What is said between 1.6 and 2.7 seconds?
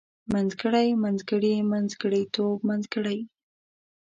منځګړيتوب